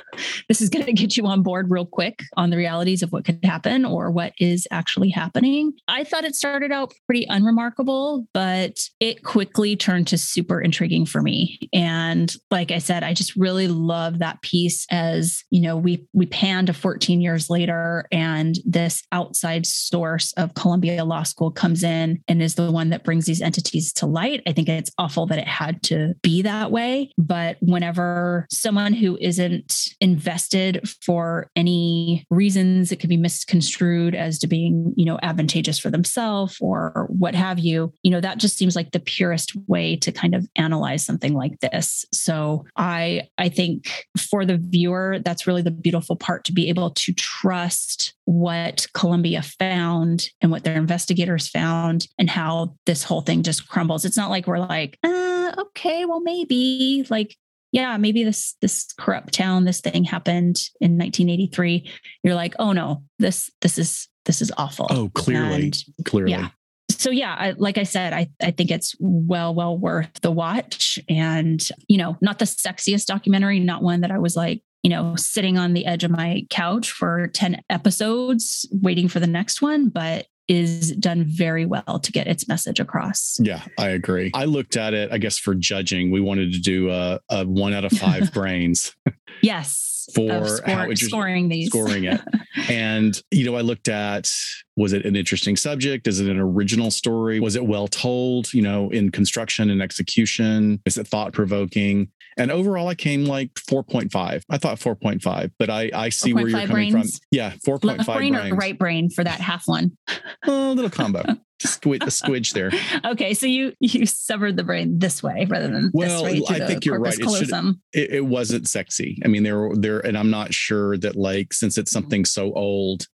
[0.48, 3.26] this is going to get you on board real quick on the realities of what
[3.26, 5.74] could happen or what is actually happening.
[5.88, 11.22] I thought it started out pretty unremarkable, but it quickly turned to super intriguing for
[11.22, 11.60] me.
[11.74, 16.26] And like I said, I just really love that piece as, you know, we we
[16.26, 22.22] pan to 14 years later and this outside source of Columbia Law School comes in
[22.28, 24.42] and is the one that brings these entities to light.
[24.48, 27.12] I think it's awful that it had to be that way.
[27.18, 34.48] But whenever someone who isn't invested for any reasons, it could be misconstrued as to
[34.48, 38.76] being, you know, advantageous for themselves or what have you, you know, that just seems
[38.76, 42.06] like the purest way to kind of analyze something like this.
[42.14, 46.92] So I I think for the viewer, that's really the beautiful part to be able
[46.92, 53.42] to trust what Columbia found and what their investigators found and how this whole thing
[53.42, 54.06] just crumbles.
[54.06, 57.36] It's not like we're like, uh, okay, well, maybe like,
[57.76, 61.92] yeah, maybe this this corrupt town, this thing happened in 1983.
[62.24, 64.88] You're like, oh no, this this is this is awful.
[64.90, 66.32] Oh, clearly, and, clearly.
[66.32, 66.48] Yeah.
[66.90, 70.98] So yeah, I, like I said, I I think it's well well worth the watch,
[71.10, 75.18] and you know, not the sexiest documentary, not one that I was like, you know,
[75.18, 79.90] sitting on the edge of my couch for 10 episodes waiting for the next one,
[79.90, 83.38] but is done very well to get its message across.
[83.42, 84.32] Yeah, I agree.
[84.34, 86.12] I looked at it, I guess, for judging.
[86.12, 88.96] We wanted to do a, a one out of five brains.
[89.42, 89.95] Yes.
[90.14, 91.68] For score, how interest- scoring these.
[91.68, 92.22] scoring it.
[92.70, 94.32] and, you know, I looked at
[94.78, 96.08] was it an interesting subject?
[96.08, 97.40] Is it an original story?
[97.40, 100.82] Was it well told, you know, in construction and execution?
[100.86, 102.12] Is it thought provoking?
[102.38, 104.44] And overall, I came like 4.5.
[104.50, 107.04] I thought 4.5, but I, I see where you're 4.5 coming from.
[107.32, 108.52] Yeah, 4.5 Left brain brains.
[108.52, 109.98] or right brain for that half one?
[110.46, 111.24] Oh, a little combo.
[111.62, 112.72] Squid, a squidge there.
[113.06, 116.66] Okay, so you you severed the brain this way rather than Well, this way I
[116.66, 117.18] think you're right.
[117.18, 119.22] It should- It, it wasn't sexy.
[119.24, 122.04] I mean, there, there, and I'm not sure that like since it's mm-hmm.
[122.04, 123.08] something so old,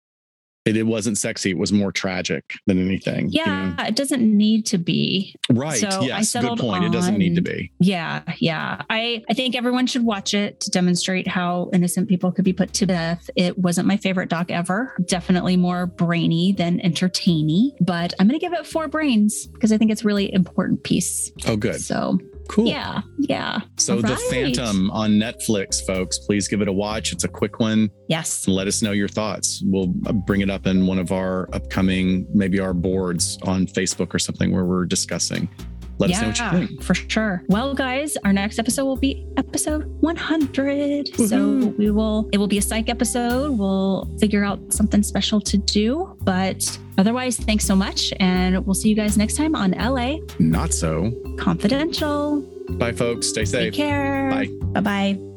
[0.64, 1.50] it, it wasn't sexy.
[1.50, 3.30] It was more tragic than anything.
[3.30, 3.74] you know?
[3.78, 5.34] Yeah, it doesn't need to be.
[5.50, 5.80] Right.
[5.80, 6.32] So I yes.
[6.32, 6.84] Good point.
[6.84, 7.72] It doesn't need to be.
[7.80, 8.82] Yeah, yeah.
[8.90, 12.72] I I think everyone should watch it to demonstrate how innocent people could be put
[12.74, 13.30] to death.
[13.36, 14.96] It wasn't my favorite doc ever.
[15.06, 19.78] Definitely more brainy than entertaining, but I'm going to give it 4 brains because I
[19.78, 21.32] think it's a really important piece.
[21.46, 21.80] Oh, good.
[21.80, 22.18] So,
[22.50, 22.66] Cool.
[22.66, 23.60] yeah, yeah.
[23.76, 24.16] So All the.
[24.28, 27.12] Phantom on Netflix, folks, please give it a watch.
[27.12, 27.90] It's a quick one.
[28.08, 28.48] Yes.
[28.48, 29.62] Let us know your thoughts.
[29.64, 34.12] We'll uh, bring it up in one of our upcoming, maybe our boards on Facebook
[34.12, 35.48] or something where we're discussing.
[36.00, 36.82] Let us know what you think.
[36.82, 37.44] For sure.
[37.48, 41.08] Well, guys, our next episode will be episode 100.
[41.28, 43.58] So we will, it will be a psych episode.
[43.58, 46.16] We'll figure out something special to do.
[46.22, 48.12] But otherwise, thanks so much.
[48.18, 51.12] And we'll see you guys next time on LA Not so.
[51.38, 52.40] Confidential.
[52.70, 53.28] Bye, folks.
[53.28, 53.74] Stay safe.
[53.74, 54.30] Take care.
[54.30, 54.48] Bye.
[54.72, 55.29] Bye bye.